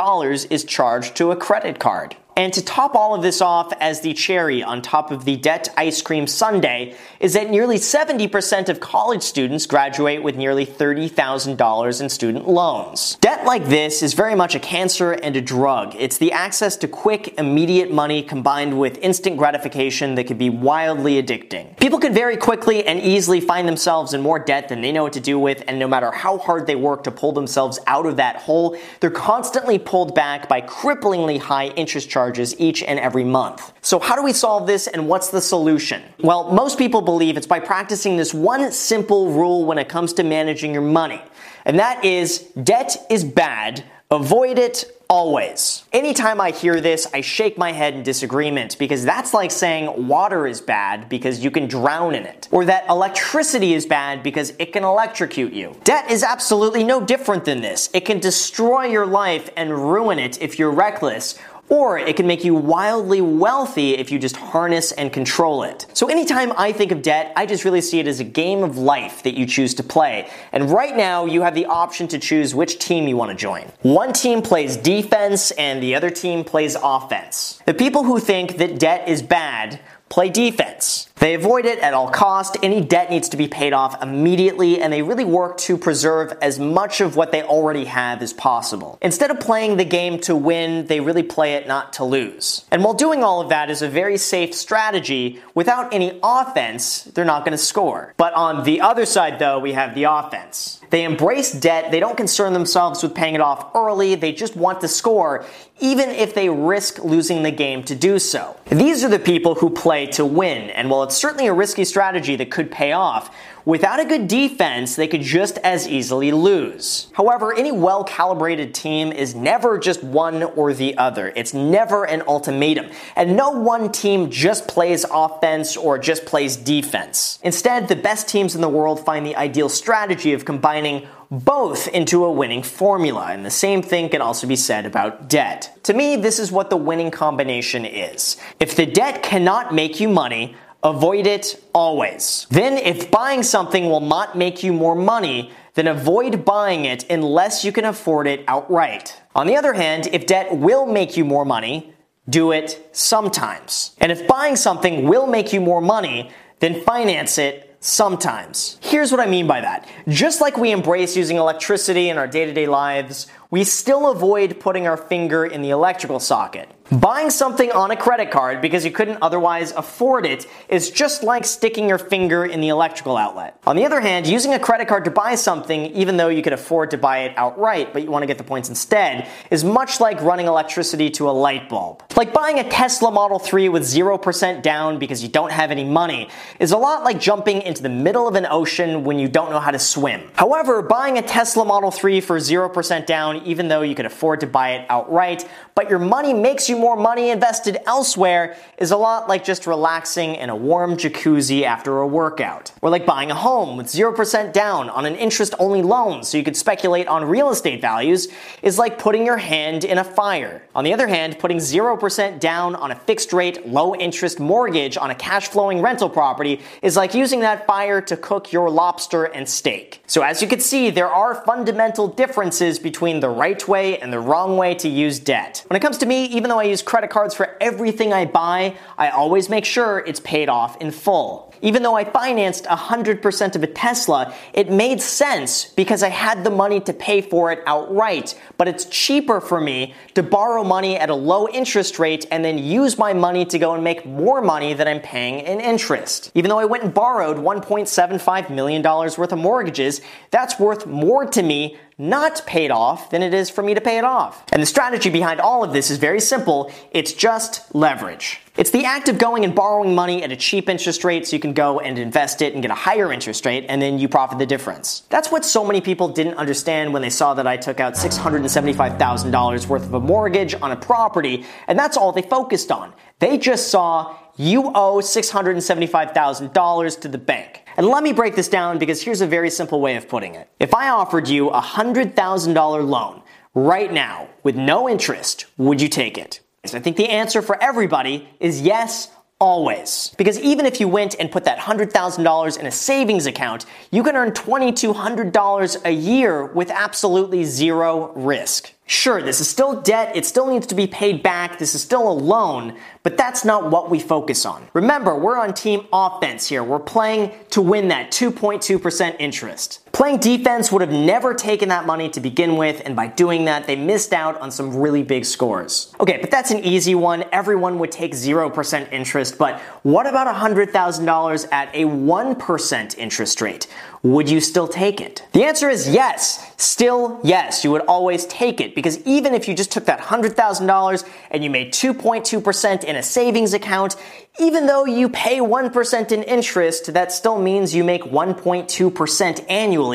is 0.49 0.63
charged 0.63 1.17
to 1.17 1.31
a 1.31 1.35
credit 1.35 1.77
card. 1.77 2.15
And 2.39 2.53
to 2.53 2.63
top 2.63 2.95
all 2.95 3.13
of 3.13 3.21
this 3.21 3.41
off 3.41 3.73
as 3.81 3.99
the 3.99 4.13
cherry 4.13 4.63
on 4.63 4.81
top 4.81 5.11
of 5.11 5.25
the 5.25 5.35
debt 5.35 5.67
ice 5.75 6.01
cream 6.01 6.25
sundae 6.25 6.95
is 7.19 7.33
that 7.33 7.49
nearly 7.49 7.75
70% 7.75 8.69
of 8.69 8.79
college 8.79 9.23
students 9.23 9.65
graduate 9.65 10.23
with 10.23 10.37
nearly 10.37 10.65
$30,000 10.65 12.01
in 12.01 12.07
student 12.07 12.47
loans. 12.47 13.17
Debt 13.19 13.43
like 13.43 13.65
this 13.65 14.01
is 14.01 14.13
very 14.13 14.35
much 14.35 14.55
a 14.55 14.59
cancer 14.59 15.11
and 15.11 15.35
a 15.35 15.41
drug. 15.41 15.93
It's 15.97 16.17
the 16.17 16.31
access 16.31 16.77
to 16.77 16.87
quick, 16.87 17.37
immediate 17.37 17.91
money 17.91 18.23
combined 18.23 18.79
with 18.79 18.97
instant 18.99 19.35
gratification 19.35 20.15
that 20.15 20.27
can 20.27 20.37
be 20.37 20.49
wildly 20.49 21.21
addicting. 21.21 21.75
People 21.75 21.99
can 21.99 22.13
very 22.13 22.37
quickly 22.37 22.85
and 22.85 23.01
easily 23.01 23.41
find 23.41 23.67
themselves 23.67 24.13
in 24.13 24.21
more 24.21 24.39
debt 24.39 24.69
than 24.69 24.79
they 24.79 24.93
know 24.93 25.03
what 25.03 25.11
to 25.11 25.19
do 25.19 25.37
with, 25.37 25.61
and 25.67 25.77
no 25.77 25.89
matter 25.89 26.09
how 26.09 26.37
hard 26.37 26.67
they 26.67 26.77
work 26.77 27.03
to 27.03 27.11
pull 27.11 27.33
themselves 27.33 27.79
out 27.85 28.05
of 28.05 28.15
that 28.15 28.37
hole, 28.37 28.77
they're 29.01 29.11
constantly 29.11 29.77
pulled 29.77 30.15
back 30.15 30.47
by 30.47 30.61
cripplingly 30.61 31.37
high 31.37 31.67
interest 31.71 32.09
charges 32.09 32.28
each 32.59 32.83
and 32.83 32.99
every 32.99 33.23
month. 33.23 33.73
So, 33.81 33.99
how 33.99 34.15
do 34.15 34.23
we 34.23 34.33
solve 34.33 34.67
this 34.67 34.87
and 34.87 35.07
what's 35.07 35.29
the 35.29 35.41
solution? 35.41 36.01
Well, 36.19 36.51
most 36.51 36.77
people 36.77 37.01
believe 37.01 37.37
it's 37.37 37.47
by 37.47 37.59
practicing 37.59 38.17
this 38.17 38.33
one 38.33 38.71
simple 38.71 39.31
rule 39.31 39.65
when 39.65 39.77
it 39.77 39.89
comes 39.89 40.13
to 40.13 40.23
managing 40.23 40.73
your 40.73 40.81
money, 40.81 41.21
and 41.65 41.79
that 41.79 42.03
is 42.05 42.39
debt 42.63 42.97
is 43.09 43.23
bad, 43.23 43.83
avoid 44.11 44.59
it 44.59 44.99
Always. 45.11 45.85
Anytime 45.91 46.39
I 46.39 46.51
hear 46.51 46.79
this, 46.79 47.07
I 47.11 47.21
shake 47.21 47.57
my 47.57 47.71
head 47.71 47.95
in 47.95 48.03
disagreement 48.03 48.77
because 48.77 49.03
that's 49.03 49.33
like 49.33 49.49
saying 49.49 50.07
water 50.07 50.45
is 50.45 50.61
bad 50.61 51.09
because 51.09 51.43
you 51.43 51.49
can 51.49 51.65
drown 51.65 52.13
in 52.13 52.25
it, 52.25 52.47
or 52.51 52.63
that 52.65 52.87
electricity 52.87 53.73
is 53.73 53.87
bad 53.87 54.21
because 54.21 54.53
it 54.59 54.71
can 54.71 54.83
electrocute 54.83 55.51
you. 55.51 55.75
Debt 55.83 56.11
is 56.11 56.21
absolutely 56.21 56.83
no 56.83 57.03
different 57.03 57.43
than 57.43 57.61
this. 57.61 57.89
It 57.91 58.01
can 58.01 58.19
destroy 58.19 58.85
your 58.85 59.07
life 59.07 59.49
and 59.57 59.71
ruin 59.71 60.19
it 60.19 60.39
if 60.43 60.59
you're 60.59 60.69
reckless, 60.69 61.39
or 61.69 61.97
it 61.97 62.15
can 62.15 62.27
make 62.27 62.43
you 62.43 62.55
wildly 62.55 63.21
wealthy 63.21 63.91
if 63.91 64.11
you 64.11 64.19
just 64.19 64.35
harness 64.35 64.91
and 64.91 65.13
control 65.13 65.63
it. 65.63 65.85
So 65.93 66.07
anytime 66.07 66.51
I 66.57 66.71
think 66.71 66.91
of 66.91 67.01
debt, 67.01 67.31
I 67.35 67.45
just 67.45 67.63
really 67.63 67.81
see 67.81 67.99
it 67.99 68.07
as 68.07 68.19
a 68.19 68.23
game 68.23 68.63
of 68.63 68.77
life 68.77 69.23
that 69.23 69.35
you 69.35 69.45
choose 69.45 69.73
to 69.75 69.83
play. 69.83 70.29
And 70.51 70.69
right 70.71 70.95
now, 70.95 71.25
you 71.25 71.41
have 71.43 71.55
the 71.55 71.67
option 71.67 72.07
to 72.09 72.19
choose 72.19 72.53
which 72.53 72.79
team 72.79 73.07
you 73.07 73.15
want 73.15 73.31
to 73.31 73.37
join. 73.37 73.71
One 73.81 74.13
team 74.13 74.41
plays 74.41 74.75
defense 74.75 75.51
and 75.51 75.81
the 75.81 75.95
other 75.95 76.09
team 76.09 76.43
plays 76.43 76.75
offense. 76.81 77.61
The 77.65 77.73
people 77.73 78.03
who 78.03 78.19
think 78.19 78.57
that 78.57 78.79
debt 78.79 79.07
is 79.07 79.21
bad 79.21 79.79
play 80.09 80.29
defense. 80.29 81.07
They 81.19 81.33
avoid 81.33 81.65
it 81.65 81.79
at 81.79 81.93
all 81.93 82.09
cost. 82.09 82.57
Any 82.63 82.81
debt 82.81 83.09
needs 83.09 83.29
to 83.29 83.37
be 83.37 83.47
paid 83.47 83.73
off 83.73 84.01
immediately, 84.01 84.81
and 84.81 84.91
they 84.91 85.01
really 85.01 85.25
work 85.25 85.57
to 85.59 85.77
preserve 85.77 86.37
as 86.41 86.59
much 86.59 87.01
of 87.01 87.15
what 87.15 87.31
they 87.31 87.43
already 87.43 87.85
have 87.85 88.21
as 88.21 88.33
possible. 88.33 88.97
Instead 89.01 89.29
of 89.29 89.39
playing 89.39 89.77
the 89.77 89.85
game 89.85 90.19
to 90.21 90.35
win, 90.35 90.87
they 90.87 90.99
really 90.99 91.23
play 91.23 91.55
it 91.55 91.67
not 91.67 91.93
to 91.93 92.05
lose. 92.05 92.65
And 92.71 92.83
while 92.83 92.93
doing 92.93 93.23
all 93.23 93.41
of 93.41 93.49
that 93.49 93.69
is 93.69 93.81
a 93.81 93.89
very 93.89 94.17
safe 94.17 94.55
strategy, 94.55 95.41
without 95.53 95.93
any 95.93 96.19
offense, 96.23 97.03
they're 97.03 97.25
not 97.25 97.43
going 97.43 97.51
to 97.51 97.57
score. 97.57 98.13
But 98.17 98.33
on 98.33 98.63
the 98.63 98.81
other 98.81 99.05
side, 99.05 99.39
though, 99.39 99.59
we 99.59 99.73
have 99.73 99.93
the 99.93 100.05
offense. 100.05 100.78
They 100.89 101.03
embrace 101.03 101.51
debt, 101.51 101.91
they 101.91 101.99
don't 101.99 102.17
concern 102.17 102.53
themselves 102.53 103.03
with 103.03 103.13
paying 103.13 103.35
it 103.35 103.41
off 103.41 103.75
early, 103.75 104.15
they 104.15 104.31
just 104.31 104.55
want 104.55 104.81
to 104.81 104.87
score, 104.87 105.45
even 105.79 106.09
if 106.09 106.33
they 106.33 106.49
risk 106.49 107.03
losing 107.03 107.43
the 107.43 107.51
game 107.51 107.83
to 107.83 107.95
do 107.95 108.17
so. 108.17 108.55
These 108.65 109.03
are 109.03 109.09
the 109.09 109.19
people 109.19 109.55
who 109.55 109.69
play 109.69 110.07
to 110.07 110.25
win, 110.25 110.71
and 110.71 110.89
while 110.89 111.03
it's 111.03 111.15
certainly 111.15 111.47
a 111.47 111.53
risky 111.53 111.85
strategy 111.85 112.35
that 112.37 112.49
could 112.49 112.71
pay 112.71 112.91
off, 112.93 113.29
Without 113.65 113.99
a 113.99 114.05
good 114.05 114.27
defense, 114.27 114.95
they 114.95 115.07
could 115.07 115.21
just 115.21 115.57
as 115.59 115.87
easily 115.87 116.31
lose. 116.31 117.07
However, 117.13 117.53
any 117.53 117.71
well 117.71 118.03
calibrated 118.03 118.73
team 118.73 119.11
is 119.11 119.35
never 119.35 119.77
just 119.77 120.03
one 120.03 120.43
or 120.43 120.73
the 120.73 120.97
other. 120.97 121.31
It's 121.35 121.53
never 121.53 122.05
an 122.05 122.23
ultimatum. 122.27 122.87
And 123.15 123.35
no 123.35 123.51
one 123.51 123.91
team 123.91 124.29
just 124.29 124.67
plays 124.67 125.05
offense 125.11 125.75
or 125.77 125.97
just 125.97 126.25
plays 126.25 126.55
defense. 126.55 127.39
Instead, 127.43 127.87
the 127.87 127.95
best 127.95 128.27
teams 128.27 128.55
in 128.55 128.61
the 128.61 128.69
world 128.69 129.05
find 129.05 129.25
the 129.25 129.35
ideal 129.35 129.69
strategy 129.69 130.33
of 130.33 130.45
combining 130.45 131.07
both 131.31 131.87
into 131.89 132.25
a 132.25 132.31
winning 132.31 132.63
formula. 132.63 133.27
And 133.29 133.45
the 133.45 133.51
same 133.51 133.81
thing 133.81 134.09
can 134.09 134.21
also 134.21 134.47
be 134.47 134.55
said 134.55 134.85
about 134.85 135.29
debt. 135.29 135.77
To 135.83 135.93
me, 135.93 136.15
this 136.15 136.39
is 136.39 136.51
what 136.51 136.69
the 136.69 136.77
winning 136.77 137.11
combination 137.11 137.85
is. 137.85 138.37
If 138.59 138.75
the 138.75 138.85
debt 138.85 139.21
cannot 139.21 139.73
make 139.73 139.99
you 139.99 140.09
money, 140.09 140.55
Avoid 140.83 141.27
it 141.27 141.61
always. 141.73 142.47
Then, 142.49 142.77
if 142.77 143.11
buying 143.11 143.43
something 143.43 143.89
will 143.89 143.99
not 143.99 144.37
make 144.37 144.63
you 144.63 144.71
more 144.71 144.95
money, 144.95 145.51
then 145.73 145.87
avoid 145.87 146.45
buying 146.45 146.85
it 146.85 147.09
unless 147.09 147.65
you 147.65 147.71
can 147.71 147.85
afford 147.85 148.27
it 148.27 148.43
outright. 148.47 149.15
On 149.35 149.45
the 149.47 149.57
other 149.57 149.73
hand, 149.73 150.07
if 150.11 150.25
debt 150.25 150.55
will 150.55 150.85
make 150.85 151.17
you 151.17 151.25
more 151.25 151.45
money, 151.45 151.93
do 152.29 152.51
it 152.51 152.89
sometimes. 152.91 153.95
And 153.99 154.11
if 154.11 154.27
buying 154.27 154.55
something 154.55 155.07
will 155.07 155.27
make 155.27 155.51
you 155.51 155.61
more 155.61 155.81
money, 155.81 156.31
then 156.59 156.81
finance 156.81 157.37
it 157.37 157.77
sometimes. 157.79 158.77
Here's 158.81 159.11
what 159.11 159.21
I 159.21 159.25
mean 159.25 159.47
by 159.47 159.61
that. 159.61 159.87
Just 160.07 160.41
like 160.41 160.57
we 160.57 160.71
embrace 160.71 161.15
using 161.15 161.37
electricity 161.37 162.09
in 162.09 162.17
our 162.17 162.27
day 162.27 162.45
to 162.45 162.53
day 162.53 162.67
lives, 162.67 163.27
we 163.51 163.63
still 163.63 164.11
avoid 164.11 164.59
putting 164.59 164.85
our 164.85 164.97
finger 164.97 165.43
in 165.43 165.63
the 165.63 165.71
electrical 165.71 166.19
socket. 166.19 166.69
Buying 166.91 167.29
something 167.29 167.71
on 167.71 167.91
a 167.91 167.95
credit 167.95 168.31
card 168.31 168.61
because 168.61 168.83
you 168.83 168.89
couldn't 168.89 169.19
otherwise 169.21 169.71
afford 169.73 170.25
it 170.25 170.47
is 170.69 170.89
just 170.89 171.21
like 171.21 171.45
sticking 171.45 171.87
your 171.87 171.99
finger 171.99 172.45
in 172.45 172.61
the 172.61 172.69
electrical 172.69 173.15
outlet. 173.15 173.59
On 173.67 173.75
the 173.75 173.85
other 173.85 174.01
hand, 174.01 174.25
using 174.25 174.55
a 174.55 174.59
credit 174.59 174.87
card 174.87 175.05
to 175.05 175.11
buy 175.11 175.35
something, 175.35 175.85
even 175.87 176.17
though 176.17 176.29
you 176.29 176.41
could 176.41 176.53
afford 176.53 176.89
to 176.89 176.97
buy 176.97 177.19
it 177.19 177.37
outright, 177.37 177.93
but 177.93 178.01
you 178.01 178.09
want 178.09 178.23
to 178.23 178.27
get 178.27 178.39
the 178.39 178.43
points 178.43 178.69
instead, 178.69 179.29
is 179.51 179.63
much 179.63 179.99
like 179.99 180.19
running 180.21 180.47
electricity 180.47 181.11
to 181.11 181.29
a 181.29 181.31
light 181.31 181.69
bulb. 181.69 182.01
Like 182.15 182.33
buying 182.33 182.57
a 182.57 182.67
Tesla 182.67 183.11
Model 183.11 183.37
3 183.37 183.69
with 183.69 183.83
0% 183.83 184.63
down 184.63 184.97
because 184.97 185.21
you 185.21 185.29
don't 185.29 185.51
have 185.51 185.69
any 185.69 185.83
money 185.83 186.29
is 186.59 186.71
a 186.71 186.77
lot 186.77 187.03
like 187.03 187.19
jumping 187.19 187.61
into 187.61 187.83
the 187.83 187.89
middle 187.89 188.27
of 188.27 188.33
an 188.33 188.47
ocean 188.49 189.03
when 189.03 189.19
you 189.19 189.27
don't 189.27 189.51
know 189.51 189.59
how 189.59 189.71
to 189.71 189.79
swim. 189.79 190.23
However, 190.33 190.81
buying 190.81 191.19
a 191.19 191.21
Tesla 191.21 191.65
Model 191.65 191.91
3 191.91 192.19
for 192.19 192.37
0% 192.37 193.05
down, 193.05 193.38
even 193.45 193.67
though 193.67 193.81
you 193.81 193.95
could 193.95 194.05
afford 194.05 194.39
to 194.41 194.47
buy 194.47 194.71
it 194.71 194.85
outright, 194.89 195.47
but 195.75 195.89
your 195.89 195.99
money 195.99 196.33
makes 196.33 196.69
you 196.69 196.77
more 196.77 196.95
money 196.95 197.29
invested 197.29 197.77
elsewhere 197.85 198.57
is 198.77 198.91
a 198.91 198.97
lot 198.97 199.27
like 199.27 199.43
just 199.43 199.67
relaxing 199.67 200.35
in 200.35 200.49
a 200.49 200.55
warm 200.55 200.97
jacuzzi 200.97 201.63
after 201.63 201.99
a 201.99 202.07
workout. 202.07 202.71
Or 202.81 202.89
like 202.89 203.05
buying 203.05 203.31
a 203.31 203.35
home 203.35 203.77
with 203.77 203.87
0% 203.87 204.53
down 204.53 204.89
on 204.89 205.05
an 205.05 205.15
interest 205.15 205.53
only 205.59 205.81
loan 205.81 206.23
so 206.23 206.37
you 206.37 206.43
could 206.43 206.57
speculate 206.57 207.07
on 207.07 207.25
real 207.25 207.49
estate 207.49 207.81
values 207.81 208.27
is 208.61 208.77
like 208.77 208.99
putting 208.99 209.25
your 209.25 209.37
hand 209.37 209.83
in 209.83 209.97
a 209.97 210.03
fire. 210.03 210.61
On 210.75 210.83
the 210.83 210.93
other 210.93 211.07
hand, 211.07 211.39
putting 211.39 211.57
0% 211.57 212.39
down 212.39 212.75
on 212.75 212.91
a 212.91 212.95
fixed 212.95 213.33
rate, 213.33 213.67
low 213.67 213.95
interest 213.95 214.39
mortgage 214.39 214.97
on 214.97 215.11
a 215.11 215.15
cash 215.15 215.47
flowing 215.47 215.81
rental 215.81 216.09
property 216.09 216.61
is 216.81 216.95
like 216.95 217.13
using 217.13 217.39
that 217.41 217.65
fire 217.65 218.01
to 218.01 218.17
cook 218.17 218.51
your 218.51 218.69
lobster 218.69 219.25
and 219.25 219.47
steak. 219.47 220.01
So 220.07 220.21
as 220.21 220.41
you 220.41 220.47
can 220.47 220.59
see, 220.59 220.89
there 220.89 221.09
are 221.09 221.35
fundamental 221.45 222.07
differences 222.07 222.79
between 222.79 223.19
the 223.29 223.35
right 223.35 223.67
way 223.67 223.99
and 223.99 224.11
the 224.11 224.19
wrong 224.19 224.57
way 224.57 224.73
to 224.73 224.89
use 224.89 225.19
debt. 225.19 225.63
When 225.67 225.77
it 225.77 225.81
comes 225.81 225.99
to 225.99 226.07
me, 226.07 226.25
even 226.25 226.49
though 226.49 226.59
I 226.59 226.63
use 226.63 226.81
credit 226.81 227.11
cards 227.11 227.35
for 227.35 227.55
everything 227.61 228.11
I 228.11 228.25
buy, 228.25 228.75
I 228.97 229.09
always 229.09 229.49
make 229.49 229.65
sure 229.65 229.99
it's 229.99 230.19
paid 230.19 230.49
off 230.49 230.81
in 230.81 230.89
full. 230.89 231.53
Even 231.61 231.83
though 231.83 231.95
I 231.95 232.05
financed 232.05 232.63
100% 232.63 233.55
of 233.55 233.63
a 233.63 233.67
Tesla, 233.67 234.33
it 234.53 234.71
made 234.71 235.01
sense 235.01 235.65
because 235.65 236.03
I 236.03 236.09
had 236.09 236.43
the 236.43 236.49
money 236.49 236.79
to 236.79 236.93
pay 236.93 237.21
for 237.21 237.51
it 237.51 237.61
outright. 237.67 238.39
But 238.57 238.67
it's 238.69 238.85
cheaper 238.85 239.41
for 239.41 239.59
me 239.59 239.93
to 240.15 240.23
borrow 240.23 240.63
money 240.63 240.97
at 240.97 241.09
a 241.09 241.15
low 241.15 241.49
interest 241.49 241.99
rate 241.99 242.25
and 242.31 242.43
then 242.43 242.57
use 242.57 242.97
my 242.97 243.13
money 243.13 243.45
to 243.45 243.59
go 243.59 243.73
and 243.73 243.83
make 243.83 244.05
more 244.05 244.41
money 244.41 244.73
than 244.73 244.87
I'm 244.87 245.01
paying 245.01 245.41
in 245.41 245.59
interest. 245.59 246.31
Even 246.33 246.49
though 246.49 246.59
I 246.59 246.65
went 246.65 246.83
and 246.83 246.93
borrowed 246.93 247.37
$1.75 247.37 248.49
million 248.49 248.81
worth 248.81 249.19
of 249.19 249.37
mortgages, 249.37 250.01
that's 250.31 250.57
worth 250.59 250.87
more 250.87 251.25
to 251.25 251.43
me 251.43 251.77
not 251.99 252.45
paid 252.45 252.71
off 252.71 253.09
than 253.09 253.21
it 253.21 253.33
is 253.33 253.49
for 253.49 253.61
me 253.61 253.73
to 253.73 253.81
pay 253.81 253.97
it 253.97 254.05
off. 254.05 254.45
And 254.53 254.61
the 254.61 254.65
strategy 254.65 255.09
behind 255.09 255.41
all 255.41 255.65
of 255.65 255.73
this 255.73 255.91
is 255.91 255.97
very 255.97 256.21
simple 256.21 256.71
it's 256.91 257.11
just 257.11 257.75
leverage. 257.75 258.39
It's 258.55 258.71
the 258.71 258.85
act 258.85 259.09
of 259.09 259.17
going 259.17 259.43
and 259.43 259.53
borrowing 259.53 259.93
money 259.93 260.23
at 260.23 260.31
a 260.31 260.35
cheap 260.35 260.69
interest 260.69 261.03
rate 261.03 261.27
so 261.27 261.35
you 261.35 261.41
can 261.41 261.53
go 261.53 261.79
and 261.79 261.99
invest 261.99 262.41
it 262.41 262.53
and 262.53 262.61
get 262.61 262.71
a 262.71 262.75
higher 262.75 263.11
interest 263.11 263.45
rate 263.45 263.65
and 263.67 263.81
then 263.81 263.99
you 263.99 264.07
profit 264.07 264.39
the 264.39 264.45
difference. 264.45 265.03
That's 265.09 265.31
what 265.31 265.43
so 265.43 265.65
many 265.65 265.81
people 265.81 266.07
didn't 266.07 266.35
understand 266.35 266.93
when 266.93 267.01
they 267.01 267.09
saw 267.09 267.33
that 267.33 267.45
I 267.45 267.57
took 267.57 267.81
out 267.81 267.95
$675,000 267.95 269.67
worth 269.67 269.83
of 269.83 269.93
a 269.93 269.99
mortgage 269.99 270.55
on 270.61 270.71
a 270.71 270.77
property 270.77 271.45
and 271.67 271.77
that's 271.77 271.97
all 271.97 272.13
they 272.13 272.21
focused 272.21 272.71
on. 272.71 272.93
They 273.19 273.37
just 273.37 273.69
saw 273.69 274.15
you 274.37 274.71
owe 274.73 275.01
$675,000 275.01 277.01
to 277.01 277.07
the 277.09 277.17
bank. 277.17 277.63
And 277.79 277.87
let 277.87 278.03
me 278.03 278.11
break 278.11 278.35
this 278.35 278.49
down 278.49 278.77
because 278.77 279.01
here's 279.01 279.21
a 279.21 279.25
very 279.25 279.49
simple 279.49 279.79
way 279.79 279.95
of 279.95 280.09
putting 280.09 280.35
it. 280.35 280.49
If 280.59 280.73
I 280.73 280.89
offered 280.89 281.29
you 281.29 281.49
a 281.49 281.61
$100,000 281.61 282.89
loan 282.89 283.21
right 283.53 283.93
now 283.93 284.27
with 284.43 284.57
no 284.57 284.89
interest, 284.89 285.45
would 285.55 285.81
you 285.81 285.87
take 285.87 286.17
it? 286.17 286.41
I 286.65 286.79
think 286.79 286.97
the 286.97 287.07
answer 287.07 287.41
for 287.41 287.57
everybody 287.63 288.27
is 288.41 288.59
yes, 288.59 289.09
always. 289.39 290.13
Because 290.17 290.37
even 290.41 290.65
if 290.65 290.81
you 290.81 290.89
went 290.89 291.15
and 291.21 291.31
put 291.31 291.45
that 291.45 291.57
$100,000 291.57 292.59
in 292.59 292.65
a 292.65 292.71
savings 292.71 293.25
account, 293.27 293.65
you 293.91 294.03
can 294.03 294.17
earn 294.17 294.31
$2,200 294.31 295.85
a 295.85 295.91
year 295.91 296.47
with 296.47 296.69
absolutely 296.71 297.45
zero 297.45 298.11
risk. 298.13 298.73
Sure, 298.91 299.21
this 299.21 299.39
is 299.39 299.47
still 299.47 299.79
debt, 299.81 300.15
it 300.15 300.25
still 300.25 300.47
needs 300.47 300.65
to 300.65 300.73
be 300.73 300.87
paid 300.87 301.21
back, 301.21 301.59
this 301.59 301.75
is 301.75 301.81
still 301.81 302.09
a 302.09 302.11
loan, 302.11 302.75
but 303.03 303.17
that's 303.17 303.45
not 303.45 303.69
what 303.69 303.91
we 303.91 303.99
focus 303.99 304.47
on. 304.47 304.67
Remember, 304.73 305.15
we're 305.15 305.37
on 305.37 305.53
team 305.53 305.85
offense 305.93 306.47
here. 306.47 306.63
We're 306.63 306.79
playing 306.79 307.31
to 307.51 307.61
win 307.61 307.89
that 307.89 308.09
2.2% 308.09 309.15
interest. 309.19 309.88
Playing 309.99 310.19
defense 310.19 310.71
would 310.71 310.79
have 310.79 310.93
never 310.93 311.33
taken 311.33 311.67
that 311.67 311.85
money 311.85 312.07
to 312.11 312.21
begin 312.21 312.55
with, 312.55 312.81
and 312.85 312.95
by 312.95 313.07
doing 313.07 313.43
that, 313.43 313.67
they 313.67 313.75
missed 313.75 314.13
out 314.13 314.39
on 314.39 314.49
some 314.49 314.77
really 314.77 315.03
big 315.03 315.25
scores. 315.25 315.93
Okay, 315.99 316.19
but 316.21 316.31
that's 316.31 316.51
an 316.51 316.63
easy 316.63 316.95
one. 316.95 317.25
Everyone 317.33 317.79
would 317.79 317.91
take 317.91 318.13
0% 318.13 318.93
interest, 318.93 319.37
but 319.37 319.59
what 319.83 320.07
about 320.07 320.33
$100,000 320.33 321.47
at 321.51 321.75
a 321.75 321.83
1% 321.83 322.97
interest 322.97 323.41
rate? 323.41 323.67
Would 324.01 324.29
you 324.29 324.39
still 324.39 324.69
take 324.69 325.01
it? 325.01 325.27
The 325.33 325.43
answer 325.43 325.67
is 325.67 325.89
yes. 325.89 326.53
Still, 326.55 327.19
yes, 327.21 327.65
you 327.65 327.71
would 327.71 327.81
always 327.81 328.25
take 328.27 328.61
it 328.61 328.73
because 328.75 329.05
even 329.05 329.33
if 329.33 329.49
you 329.49 329.53
just 329.53 329.73
took 329.73 329.83
that 329.87 329.99
$100,000 329.99 331.09
and 331.31 331.43
you 331.43 331.49
made 331.49 331.73
2.2% 331.73 332.83
in 332.85 332.95
a 332.95 333.03
savings 333.03 333.53
account, 333.53 333.97
even 334.39 334.67
though 334.67 334.85
you 334.85 335.09
pay 335.09 335.39
1% 335.39 336.11
in 336.13 336.23
interest, 336.23 336.93
that 336.93 337.11
still 337.11 337.41
means 337.41 337.75
you 337.75 337.83
make 337.83 338.03
1.2% 338.03 339.45
annually 339.49 339.88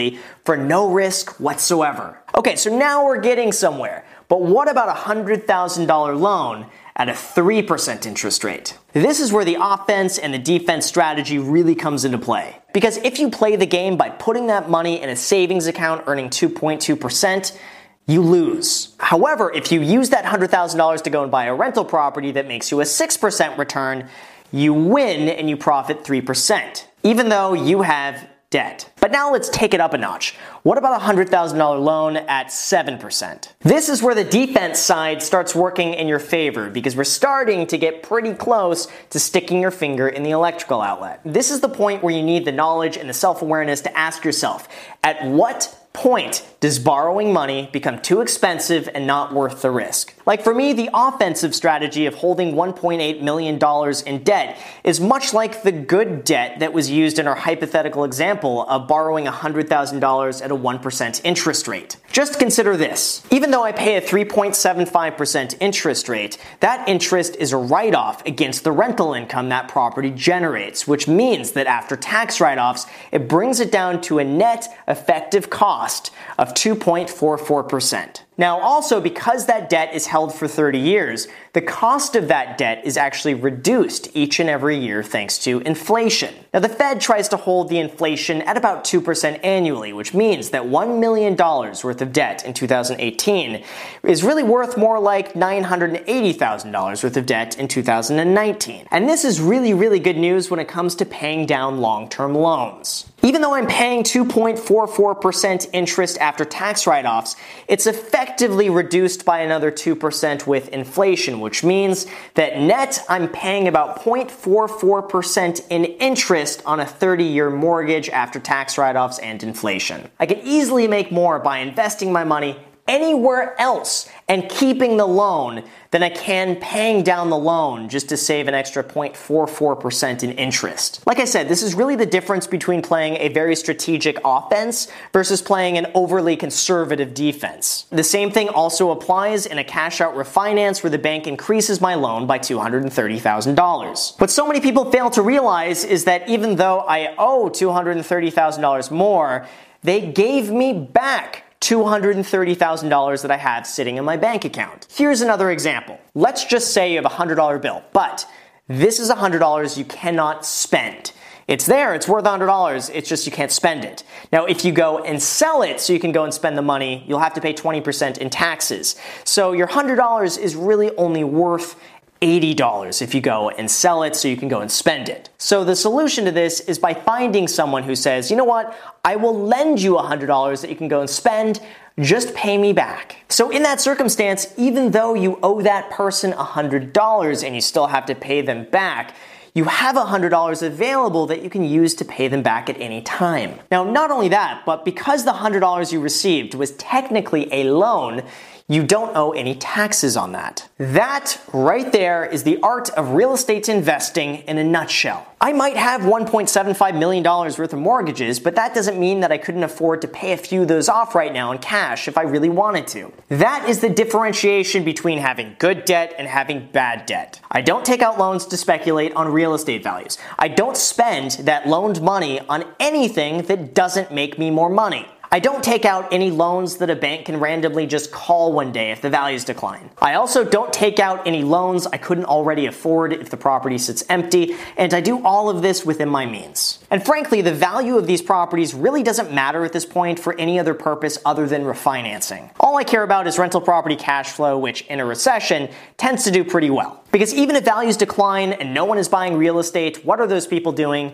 for 0.44 0.56
no 0.56 0.90
risk 0.90 1.40
whatsoever. 1.40 2.20
Okay, 2.36 2.56
so 2.56 2.76
now 2.76 3.04
we're 3.04 3.20
getting 3.20 3.52
somewhere. 3.52 4.04
But 4.28 4.42
what 4.42 4.70
about 4.70 4.88
a 4.88 5.00
$100,000 5.00 6.20
loan 6.20 6.66
at 6.96 7.08
a 7.08 7.12
3% 7.12 8.06
interest 8.06 8.44
rate? 8.44 8.78
This 8.92 9.20
is 9.20 9.32
where 9.32 9.44
the 9.44 9.58
offense 9.60 10.18
and 10.18 10.32
the 10.32 10.38
defense 10.38 10.86
strategy 10.86 11.38
really 11.38 11.74
comes 11.74 12.04
into 12.04 12.18
play. 12.18 12.56
Because 12.72 12.96
if 12.98 13.18
you 13.18 13.30
play 13.30 13.56
the 13.56 13.66
game 13.66 13.96
by 13.96 14.10
putting 14.10 14.46
that 14.48 14.70
money 14.70 15.00
in 15.00 15.08
a 15.08 15.16
savings 15.16 15.66
account 15.66 16.04
earning 16.06 16.30
2.2%, 16.30 17.58
you 18.06 18.22
lose. 18.22 18.94
However, 18.98 19.52
if 19.52 19.72
you 19.72 19.80
use 19.80 20.10
that 20.10 20.24
$100,000 20.24 21.02
to 21.02 21.10
go 21.10 21.22
and 21.22 21.30
buy 21.30 21.46
a 21.46 21.54
rental 21.54 21.84
property 21.84 22.32
that 22.32 22.46
makes 22.46 22.70
you 22.70 22.80
a 22.80 22.84
6% 22.84 23.58
return, 23.58 24.08
you 24.52 24.74
win 24.74 25.28
and 25.28 25.48
you 25.48 25.56
profit 25.56 26.04
3%, 26.04 26.84
even 27.02 27.28
though 27.28 27.54
you 27.54 27.82
have 27.82 28.28
debt. 28.50 28.90
But 29.00 29.10
now 29.10 29.32
let's 29.32 29.48
take 29.48 29.74
it 29.74 29.80
up 29.80 29.94
a 29.94 29.98
notch. 29.98 30.36
What 30.62 30.78
about 30.78 31.00
a 31.00 31.04
$100,000 31.04 31.82
loan 31.82 32.16
at 32.16 32.46
7%? 32.46 33.48
This 33.60 33.88
is 33.88 34.02
where 34.02 34.14
the 34.14 34.24
defense 34.24 34.78
side 34.78 35.22
starts 35.22 35.54
working 35.54 35.94
in 35.94 36.08
your 36.08 36.18
favor 36.18 36.70
because 36.70 36.96
we're 36.96 37.04
starting 37.04 37.66
to 37.66 37.78
get 37.78 38.02
pretty 38.02 38.32
close 38.34 38.86
to 39.10 39.18
sticking 39.18 39.60
your 39.60 39.70
finger 39.70 40.08
in 40.08 40.22
the 40.22 40.30
electrical 40.30 40.80
outlet. 40.80 41.20
This 41.24 41.50
is 41.50 41.60
the 41.60 41.68
point 41.68 42.02
where 42.02 42.14
you 42.14 42.22
need 42.22 42.44
the 42.44 42.52
knowledge 42.52 42.96
and 42.96 43.08
the 43.08 43.14
self 43.14 43.42
awareness 43.42 43.80
to 43.82 43.98
ask 43.98 44.24
yourself 44.24 44.68
at 45.02 45.26
what 45.26 45.76
point 45.94 46.44
does 46.58 46.78
borrowing 46.78 47.32
money 47.32 47.70
become 47.72 48.00
too 48.00 48.20
expensive 48.20 48.88
and 48.94 49.06
not 49.06 49.32
worth 49.32 49.62
the 49.62 49.70
risk? 49.70 50.12
Like 50.26 50.42
for 50.42 50.52
me, 50.52 50.72
the 50.72 50.90
offensive 50.92 51.54
strategy 51.54 52.04
of 52.06 52.16
holding 52.16 52.54
$1.8 52.54 53.22
million 53.22 53.58
in 54.06 54.24
debt 54.24 54.58
is 54.82 55.00
much 55.00 55.32
like 55.32 55.62
the 55.62 55.72
good 55.72 56.24
debt 56.24 56.58
that 56.58 56.72
was 56.72 56.90
used 56.90 57.18
in 57.18 57.28
our 57.28 57.36
hypothetical 57.36 58.04
example 58.04 58.66
of 58.68 58.88
borrowing 58.88 59.24
$100,000 59.24 60.44
at 60.44 60.50
a 60.50 60.56
1% 60.56 61.20
interest 61.24 61.68
rate. 61.68 61.96
Just 62.14 62.38
consider 62.38 62.76
this. 62.76 63.26
Even 63.32 63.50
though 63.50 63.64
I 63.64 63.72
pay 63.72 63.96
a 63.96 64.00
3.75% 64.00 65.56
interest 65.58 66.08
rate, 66.08 66.38
that 66.60 66.88
interest 66.88 67.34
is 67.34 67.50
a 67.50 67.56
write 67.56 67.92
off 67.92 68.24
against 68.24 68.62
the 68.62 68.70
rental 68.70 69.14
income 69.14 69.48
that 69.48 69.66
property 69.66 70.12
generates, 70.12 70.86
which 70.86 71.08
means 71.08 71.50
that 71.52 71.66
after 71.66 71.96
tax 71.96 72.40
write 72.40 72.56
offs, 72.56 72.86
it 73.10 73.26
brings 73.26 73.58
it 73.58 73.72
down 73.72 74.00
to 74.02 74.20
a 74.20 74.24
net 74.24 74.68
effective 74.86 75.50
cost 75.50 76.12
of 76.38 76.54
2.44%. 76.54 78.20
Now, 78.36 78.58
also, 78.58 79.00
because 79.00 79.46
that 79.46 79.70
debt 79.70 79.94
is 79.94 80.06
held 80.06 80.34
for 80.34 80.48
30 80.48 80.78
years, 80.78 81.28
the 81.52 81.60
cost 81.60 82.16
of 82.16 82.26
that 82.28 82.58
debt 82.58 82.82
is 82.84 82.96
actually 82.96 83.34
reduced 83.34 84.08
each 84.12 84.40
and 84.40 84.50
every 84.50 84.76
year 84.76 85.04
thanks 85.04 85.38
to 85.40 85.60
inflation. 85.60 86.34
Now, 86.52 86.58
the 86.58 86.68
Fed 86.68 87.00
tries 87.00 87.28
to 87.28 87.36
hold 87.36 87.68
the 87.68 87.78
inflation 87.78 88.42
at 88.42 88.56
about 88.56 88.82
2% 88.82 89.44
annually, 89.44 89.92
which 89.92 90.14
means 90.14 90.50
that 90.50 90.64
$1 90.64 90.98
million 90.98 91.36
worth 91.36 92.02
of 92.02 92.12
debt 92.12 92.44
in 92.44 92.54
2018 92.54 93.62
is 94.02 94.24
really 94.24 94.42
worth 94.42 94.76
more 94.76 94.98
like 94.98 95.34
$980,000 95.34 97.04
worth 97.04 97.16
of 97.16 97.26
debt 97.26 97.56
in 97.56 97.68
2019. 97.68 98.88
And 98.90 99.08
this 99.08 99.24
is 99.24 99.40
really, 99.40 99.74
really 99.74 100.00
good 100.00 100.18
news 100.18 100.50
when 100.50 100.58
it 100.58 100.66
comes 100.66 100.96
to 100.96 101.06
paying 101.06 101.46
down 101.46 101.80
long 101.80 102.08
term 102.08 102.34
loans. 102.34 103.12
Even 103.24 103.40
though 103.40 103.54
I'm 103.54 103.66
paying 103.66 104.02
2.44% 104.02 105.70
interest 105.72 106.18
after 106.18 106.44
tax 106.44 106.86
write 106.86 107.06
offs, 107.06 107.36
it's 107.68 107.86
effectively 107.86 108.68
reduced 108.68 109.24
by 109.24 109.38
another 109.38 109.72
2% 109.72 110.46
with 110.46 110.68
inflation, 110.68 111.40
which 111.40 111.64
means 111.64 112.04
that 112.34 112.58
net 112.58 113.02
I'm 113.08 113.28
paying 113.28 113.66
about 113.66 114.02
0.44% 114.02 115.66
in 115.70 115.86
interest 115.86 116.62
on 116.66 116.80
a 116.80 116.86
30 116.86 117.24
year 117.24 117.48
mortgage 117.48 118.10
after 118.10 118.38
tax 118.38 118.76
write 118.76 118.94
offs 118.94 119.18
and 119.20 119.42
inflation. 119.42 120.10
I 120.20 120.26
could 120.26 120.40
easily 120.44 120.86
make 120.86 121.10
more 121.10 121.38
by 121.38 121.60
investing 121.60 122.12
my 122.12 122.24
money 122.24 122.58
anywhere 122.86 123.58
else 123.60 124.08
and 124.28 124.48
keeping 124.48 124.96
the 124.96 125.06
loan 125.06 125.64
than 125.90 126.02
I 126.02 126.10
can 126.10 126.56
paying 126.56 127.02
down 127.02 127.30
the 127.30 127.38
loan 127.38 127.88
just 127.88 128.08
to 128.08 128.16
save 128.16 128.48
an 128.48 128.54
extra 128.54 128.82
0.44% 128.82 130.22
in 130.22 130.32
interest. 130.32 131.06
Like 131.06 131.18
I 131.18 131.24
said, 131.24 131.48
this 131.48 131.62
is 131.62 131.74
really 131.74 131.96
the 131.96 132.06
difference 132.06 132.46
between 132.46 132.82
playing 132.82 133.16
a 133.16 133.28
very 133.28 133.54
strategic 133.56 134.18
offense 134.24 134.88
versus 135.12 135.40
playing 135.40 135.78
an 135.78 135.86
overly 135.94 136.36
conservative 136.36 137.14
defense. 137.14 137.86
The 137.90 138.04
same 138.04 138.30
thing 138.30 138.48
also 138.48 138.90
applies 138.90 139.46
in 139.46 139.58
a 139.58 139.64
cash 139.64 140.00
out 140.00 140.14
refinance 140.14 140.82
where 140.82 140.90
the 140.90 140.98
bank 140.98 141.26
increases 141.26 141.80
my 141.80 141.94
loan 141.94 142.26
by 142.26 142.38
$230,000. 142.38 144.20
What 144.20 144.30
so 144.30 144.46
many 144.46 144.60
people 144.60 144.90
fail 144.90 145.10
to 145.10 145.22
realize 145.22 145.84
is 145.84 146.04
that 146.04 146.28
even 146.28 146.56
though 146.56 146.80
I 146.80 147.14
owe 147.18 147.48
$230,000 147.48 148.90
more, 148.90 149.46
they 149.82 150.10
gave 150.10 150.50
me 150.50 150.72
back 150.72 151.44
$230,000 151.64 153.22
that 153.22 153.30
I 153.30 153.36
have 153.38 153.66
sitting 153.66 153.96
in 153.96 154.04
my 154.04 154.18
bank 154.18 154.44
account. 154.44 154.86
Here's 154.90 155.22
another 155.22 155.50
example. 155.50 155.98
Let's 156.14 156.44
just 156.44 156.74
say 156.74 156.90
you 156.90 156.96
have 156.96 157.06
a 157.06 157.14
$100 157.14 157.62
bill, 157.62 157.82
but 157.94 158.26
this 158.68 159.00
is 159.00 159.10
$100 159.10 159.78
you 159.78 159.84
cannot 159.86 160.44
spend. 160.44 161.12
It's 161.48 161.64
there, 161.66 161.94
it's 161.94 162.06
worth 162.06 162.24
$100, 162.24 162.90
it's 162.94 163.08
just 163.08 163.26
you 163.26 163.32
can't 163.32 163.50
spend 163.50 163.84
it. 163.84 164.02
Now, 164.30 164.44
if 164.44 164.64
you 164.64 164.72
go 164.72 164.98
and 165.04 165.22
sell 165.22 165.62
it 165.62 165.80
so 165.80 165.92
you 165.92 166.00
can 166.00 166.12
go 166.12 166.24
and 166.24 166.32
spend 166.32 166.56
the 166.56 166.62
money, 166.62 167.04
you'll 167.06 167.18
have 167.18 167.34
to 167.34 167.40
pay 167.40 167.54
20% 167.54 168.18
in 168.18 168.30
taxes. 168.30 168.96
So 169.24 169.52
your 169.52 169.68
$100 169.68 170.38
is 170.38 170.56
really 170.56 170.94
only 170.96 171.24
worth 171.24 171.80
$80 172.24 173.02
if 173.02 173.14
you 173.14 173.20
go 173.20 173.50
and 173.50 173.70
sell 173.70 174.02
it 174.02 174.16
so 174.16 174.28
you 174.28 174.36
can 174.36 174.48
go 174.48 174.60
and 174.60 174.72
spend 174.72 175.10
it. 175.10 175.28
So 175.36 175.62
the 175.62 175.76
solution 175.76 176.24
to 176.24 176.30
this 176.30 176.60
is 176.60 176.78
by 176.78 176.94
finding 176.94 177.46
someone 177.46 177.82
who 177.82 177.94
says, 177.94 178.30
you 178.30 178.36
know 178.36 178.44
what, 178.44 178.74
I 179.04 179.16
will 179.16 179.38
lend 179.38 179.82
you 179.82 179.92
$100 179.94 180.60
that 180.62 180.70
you 180.70 180.76
can 180.76 180.88
go 180.88 181.00
and 181.00 181.10
spend, 181.10 181.60
just 182.00 182.34
pay 182.34 182.56
me 182.56 182.72
back. 182.72 183.16
So 183.28 183.50
in 183.50 183.62
that 183.64 183.80
circumstance, 183.80 184.54
even 184.56 184.92
though 184.92 185.12
you 185.14 185.38
owe 185.42 185.60
that 185.60 185.90
person 185.90 186.32
$100 186.32 187.44
and 187.44 187.54
you 187.54 187.60
still 187.60 187.88
have 187.88 188.06
to 188.06 188.14
pay 188.14 188.40
them 188.40 188.64
back, 188.70 189.14
you 189.54 189.64
have 189.64 189.94
$100 189.94 190.62
available 190.66 191.26
that 191.26 191.42
you 191.42 191.50
can 191.50 191.62
use 191.62 191.94
to 191.96 192.04
pay 192.04 192.26
them 192.26 192.42
back 192.42 192.68
at 192.68 192.80
any 192.80 193.02
time. 193.02 193.60
Now, 193.70 193.84
not 193.84 194.10
only 194.10 194.28
that, 194.30 194.64
but 194.66 194.84
because 194.84 195.24
the 195.24 195.32
$100 195.32 195.92
you 195.92 196.00
received 196.00 196.54
was 196.54 196.72
technically 196.72 197.52
a 197.52 197.70
loan, 197.70 198.22
you 198.66 198.82
don't 198.82 199.14
owe 199.14 199.32
any 199.32 199.54
taxes 199.54 200.16
on 200.16 200.32
that. 200.32 200.66
That 200.78 201.38
right 201.52 201.92
there 201.92 202.24
is 202.24 202.44
the 202.44 202.58
art 202.62 202.88
of 202.90 203.10
real 203.10 203.34
estate 203.34 203.68
investing 203.68 204.36
in 204.36 204.56
a 204.56 204.64
nutshell. 204.64 205.26
I 205.38 205.52
might 205.52 205.76
have 205.76 206.00
$1.75 206.00 206.98
million 206.98 207.22
worth 207.22 207.58
of 207.58 207.78
mortgages, 207.78 208.40
but 208.40 208.54
that 208.54 208.74
doesn't 208.74 208.98
mean 208.98 209.20
that 209.20 209.30
I 209.30 209.36
couldn't 209.36 209.64
afford 209.64 210.00
to 210.00 210.08
pay 210.08 210.32
a 210.32 210.38
few 210.38 210.62
of 210.62 210.68
those 210.68 210.88
off 210.88 211.14
right 211.14 211.30
now 211.30 211.52
in 211.52 211.58
cash 211.58 212.08
if 212.08 212.16
I 212.16 212.22
really 212.22 212.48
wanted 212.48 212.86
to. 212.88 213.12
That 213.28 213.68
is 213.68 213.80
the 213.80 213.90
differentiation 213.90 214.82
between 214.82 215.18
having 215.18 215.56
good 215.58 215.84
debt 215.84 216.14
and 216.16 216.26
having 216.26 216.70
bad 216.72 217.04
debt. 217.04 217.42
I 217.50 217.60
don't 217.60 217.84
take 217.84 218.00
out 218.00 218.18
loans 218.18 218.46
to 218.46 218.56
speculate 218.56 219.12
on 219.14 219.30
real 219.30 219.52
estate 219.52 219.84
values. 219.84 220.16
I 220.38 220.48
don't 220.48 220.78
spend 220.78 221.32
that 221.42 221.68
loaned 221.68 222.00
money 222.00 222.40
on 222.40 222.64
anything 222.80 223.42
that 223.42 223.74
doesn't 223.74 224.10
make 224.10 224.38
me 224.38 224.50
more 224.50 224.70
money. 224.70 225.06
I 225.34 225.40
don't 225.40 225.64
take 225.64 225.84
out 225.84 226.12
any 226.12 226.30
loans 226.30 226.76
that 226.76 226.90
a 226.90 226.94
bank 226.94 227.26
can 227.26 227.40
randomly 227.40 227.88
just 227.88 228.12
call 228.12 228.52
one 228.52 228.70
day 228.70 228.92
if 228.92 229.00
the 229.00 229.10
values 229.10 229.42
decline. 229.42 229.90
I 230.00 230.14
also 230.14 230.44
don't 230.44 230.72
take 230.72 231.00
out 231.00 231.26
any 231.26 231.42
loans 231.42 231.88
I 231.88 231.96
couldn't 231.96 232.26
already 232.26 232.66
afford 232.66 233.12
if 233.12 233.30
the 233.30 233.36
property 233.36 233.76
sits 233.78 234.04
empty, 234.08 234.54
and 234.76 234.94
I 234.94 235.00
do 235.00 235.24
all 235.24 235.50
of 235.50 235.60
this 235.60 235.84
within 235.84 236.08
my 236.08 236.24
means. 236.24 236.78
And 236.88 237.04
frankly, 237.04 237.42
the 237.42 237.52
value 237.52 237.96
of 237.96 238.06
these 238.06 238.22
properties 238.22 238.74
really 238.74 239.02
doesn't 239.02 239.32
matter 239.32 239.64
at 239.64 239.72
this 239.72 239.84
point 239.84 240.20
for 240.20 240.38
any 240.38 240.60
other 240.60 240.72
purpose 240.72 241.18
other 241.24 241.48
than 241.48 241.64
refinancing. 241.64 242.52
All 242.60 242.76
I 242.76 242.84
care 242.84 243.02
about 243.02 243.26
is 243.26 243.36
rental 243.36 243.60
property 243.60 243.96
cash 243.96 244.30
flow, 244.30 244.56
which 244.56 244.82
in 244.82 245.00
a 245.00 245.04
recession 245.04 245.68
tends 245.96 246.22
to 246.22 246.30
do 246.30 246.44
pretty 246.44 246.70
well. 246.70 247.02
Because 247.10 247.34
even 247.34 247.56
if 247.56 247.64
values 247.64 247.96
decline 247.96 248.52
and 248.52 248.72
no 248.72 248.84
one 248.84 248.98
is 248.98 249.08
buying 249.08 249.36
real 249.36 249.58
estate, 249.58 250.04
what 250.04 250.20
are 250.20 250.28
those 250.28 250.46
people 250.46 250.70
doing? 250.70 251.12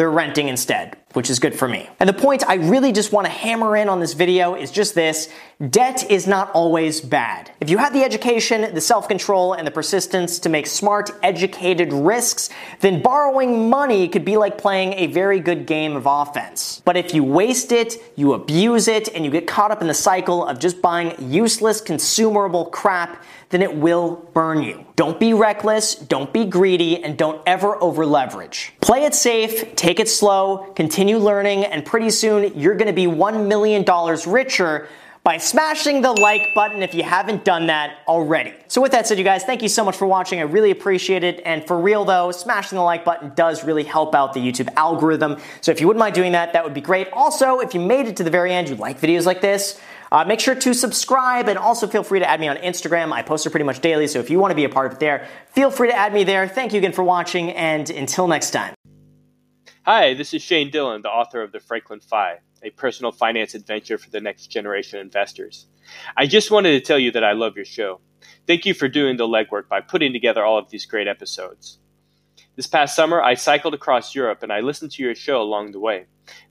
They're 0.00 0.10
renting 0.10 0.48
instead, 0.48 0.96
which 1.12 1.28
is 1.28 1.38
good 1.38 1.54
for 1.54 1.68
me. 1.68 1.86
And 2.00 2.08
the 2.08 2.14
point 2.14 2.42
I 2.48 2.54
really 2.54 2.90
just 2.90 3.12
want 3.12 3.26
to 3.26 3.30
hammer 3.30 3.76
in 3.76 3.90
on 3.90 4.00
this 4.00 4.14
video 4.14 4.54
is 4.54 4.70
just 4.70 4.94
this 4.94 5.28
Debt 5.68 6.10
is 6.10 6.26
not 6.26 6.50
always 6.52 7.02
bad. 7.02 7.50
If 7.60 7.68
you 7.68 7.76
have 7.76 7.92
the 7.92 8.02
education, 8.02 8.72
the 8.72 8.80
self 8.80 9.08
control, 9.08 9.52
and 9.52 9.66
the 9.66 9.70
persistence 9.70 10.38
to 10.38 10.48
make 10.48 10.66
smart, 10.66 11.10
educated 11.22 11.92
risks, 11.92 12.48
then 12.80 13.02
borrowing 13.02 13.68
money 13.68 14.08
could 14.08 14.24
be 14.24 14.38
like 14.38 14.56
playing 14.56 14.94
a 14.94 15.08
very 15.08 15.38
good 15.38 15.66
game 15.66 15.96
of 15.96 16.06
offense. 16.06 16.80
But 16.86 16.96
if 16.96 17.12
you 17.12 17.22
waste 17.24 17.72
it, 17.72 18.02
you 18.16 18.32
abuse 18.32 18.88
it, 18.88 19.08
and 19.14 19.22
you 19.22 19.30
get 19.30 19.46
caught 19.46 19.70
up 19.70 19.82
in 19.82 19.86
the 19.86 19.92
cycle 19.92 20.46
of 20.46 20.58
just 20.58 20.80
buying 20.80 21.14
useless, 21.30 21.82
consumable 21.82 22.64
crap, 22.64 23.22
then 23.50 23.60
it 23.60 23.76
will 23.76 24.30
burn 24.32 24.62
you. 24.62 24.86
Don't 24.96 25.20
be 25.20 25.34
reckless, 25.34 25.94
don't 25.94 26.32
be 26.32 26.46
greedy, 26.46 27.04
and 27.04 27.18
don't 27.18 27.42
ever 27.46 27.76
over 27.82 28.06
leverage. 28.06 28.72
Play 28.80 29.04
it 29.04 29.14
safe, 29.14 29.76
take 29.76 30.00
it 30.00 30.08
slow, 30.08 30.72
continue 30.74 31.18
learning, 31.18 31.66
and 31.66 31.84
pretty 31.84 32.08
soon 32.08 32.58
you're 32.58 32.76
gonna 32.76 32.94
be 32.94 33.04
$1 33.04 33.46
million 33.46 33.84
richer 34.26 34.88
by 35.22 35.36
smashing 35.36 36.00
the 36.00 36.12
like 36.12 36.54
button 36.54 36.82
if 36.82 36.94
you 36.94 37.02
haven't 37.02 37.44
done 37.44 37.66
that 37.66 37.98
already. 38.08 38.54
So 38.68 38.80
with 38.80 38.92
that 38.92 39.06
said, 39.06 39.18
you 39.18 39.24
guys, 39.24 39.44
thank 39.44 39.62
you 39.62 39.68
so 39.68 39.84
much 39.84 39.96
for 39.96 40.06
watching. 40.06 40.38
I 40.38 40.42
really 40.42 40.70
appreciate 40.70 41.24
it. 41.24 41.42
And 41.44 41.66
for 41.66 41.78
real 41.78 42.04
though, 42.04 42.30
smashing 42.32 42.76
the 42.76 42.82
like 42.82 43.04
button 43.04 43.32
does 43.34 43.62
really 43.62 43.84
help 43.84 44.14
out 44.14 44.32
the 44.32 44.40
YouTube 44.40 44.68
algorithm. 44.76 45.36
So 45.60 45.72
if 45.72 45.80
you 45.80 45.86
wouldn't 45.86 46.00
mind 46.00 46.14
doing 46.14 46.32
that, 46.32 46.54
that 46.54 46.64
would 46.64 46.74
be 46.74 46.80
great. 46.80 47.08
Also, 47.12 47.60
if 47.60 47.74
you 47.74 47.80
made 47.80 48.06
it 48.06 48.16
to 48.16 48.24
the 48.24 48.30
very 48.30 48.52
end, 48.52 48.70
you 48.70 48.76
like 48.76 48.98
videos 48.98 49.26
like 49.26 49.42
this, 49.42 49.78
uh, 50.10 50.24
make 50.24 50.40
sure 50.40 50.54
to 50.54 50.74
subscribe 50.74 51.48
and 51.48 51.58
also 51.58 51.86
feel 51.86 52.02
free 52.02 52.18
to 52.18 52.28
add 52.28 52.40
me 52.40 52.48
on 52.48 52.56
Instagram. 52.56 53.12
I 53.12 53.22
post 53.22 53.46
it 53.46 53.50
pretty 53.50 53.64
much 53.64 53.80
daily, 53.80 54.06
so 54.06 54.18
if 54.18 54.30
you 54.30 54.38
want 54.38 54.52
to 54.52 54.56
be 54.56 54.64
a 54.64 54.68
part 54.68 54.86
of 54.86 54.94
it 54.94 55.00
there, 55.00 55.28
feel 55.52 55.70
free 55.70 55.88
to 55.88 55.94
add 55.94 56.12
me 56.12 56.24
there. 56.24 56.48
Thank 56.48 56.72
you 56.72 56.78
again 56.78 56.92
for 56.92 57.04
watching, 57.04 57.52
and 57.52 57.88
until 57.90 58.26
next 58.26 58.50
time. 58.50 58.74
Hi, 59.84 60.14
this 60.14 60.34
is 60.34 60.42
Shane 60.42 60.70
Dillon, 60.70 61.02
the 61.02 61.08
author 61.08 61.42
of 61.42 61.52
The 61.52 61.60
Franklin 61.60 62.00
Five 62.00 62.38
a 62.62 62.70
personal 62.70 63.12
finance 63.12 63.54
adventure 63.54 63.98
for 63.98 64.10
the 64.10 64.20
next 64.20 64.48
generation 64.48 64.98
investors. 64.98 65.66
I 66.16 66.26
just 66.26 66.50
wanted 66.50 66.72
to 66.72 66.80
tell 66.80 66.98
you 66.98 67.10
that 67.12 67.24
I 67.24 67.32
love 67.32 67.56
your 67.56 67.64
show. 67.64 68.00
Thank 68.46 68.66
you 68.66 68.74
for 68.74 68.88
doing 68.88 69.16
the 69.16 69.26
legwork 69.26 69.68
by 69.68 69.80
putting 69.80 70.12
together 70.12 70.44
all 70.44 70.58
of 70.58 70.70
these 70.70 70.86
great 70.86 71.08
episodes. 71.08 71.78
This 72.56 72.66
past 72.66 72.94
summer, 72.94 73.22
I 73.22 73.34
cycled 73.34 73.74
across 73.74 74.14
Europe 74.14 74.42
and 74.42 74.52
I 74.52 74.60
listened 74.60 74.92
to 74.92 75.02
your 75.02 75.14
show 75.14 75.40
along 75.40 75.72
the 75.72 75.80
way. 75.80 76.06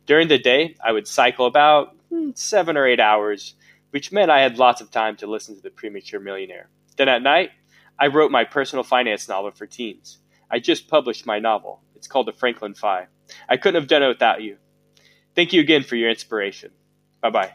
During 0.05 0.27
the 0.27 0.39
day, 0.39 0.75
I 0.83 0.91
would 0.91 1.07
cycle 1.07 1.45
about 1.45 1.95
hmm, 2.09 2.31
seven 2.33 2.77
or 2.77 2.87
eight 2.87 2.99
hours, 2.99 3.55
which 3.91 4.11
meant 4.11 4.31
I 4.31 4.41
had 4.41 4.57
lots 4.57 4.81
of 4.81 4.91
time 4.91 5.17
to 5.17 5.27
listen 5.27 5.55
to 5.55 5.61
The 5.61 5.69
Premature 5.69 6.19
Millionaire. 6.19 6.69
Then 6.97 7.09
at 7.09 7.21
night, 7.21 7.51
I 7.99 8.07
wrote 8.07 8.31
my 8.31 8.45
personal 8.45 8.83
finance 8.83 9.27
novel 9.27 9.51
for 9.51 9.67
teens. 9.67 10.19
I 10.49 10.59
just 10.59 10.87
published 10.87 11.25
my 11.25 11.39
novel. 11.39 11.81
It's 11.95 12.07
called 12.07 12.27
The 12.27 12.33
Franklin 12.33 12.73
Five. 12.73 13.07
I 13.47 13.57
couldn't 13.57 13.79
have 13.79 13.89
done 13.89 14.03
it 14.03 14.07
without 14.07 14.41
you. 14.41 14.57
Thank 15.39 15.53
you 15.53 15.61
again 15.61 15.83
for 15.83 15.95
your 15.95 16.09
inspiration. 16.09 16.69
Bye 17.21 17.29
bye. 17.29 17.53